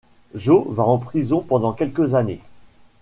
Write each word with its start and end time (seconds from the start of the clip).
Joe 0.33 0.65
va 0.67 0.81
en 0.81 0.97
prison 0.97 1.43
pendant 1.47 1.73
quelques 1.73 2.15
années. 2.15 2.41